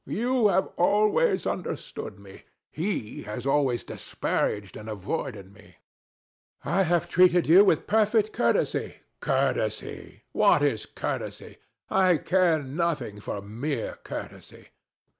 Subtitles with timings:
[0.07, 5.75] You have always understood me: he has always disparaged and avoided me.
[6.63, 6.73] DON JUAN.
[6.79, 8.79] I have treated you with perfect courtesy.
[8.79, 8.97] THE DEVIL.
[9.53, 10.23] Courtesy!
[10.31, 11.57] What is courtesy?
[11.91, 14.69] I care nothing for mere courtesy.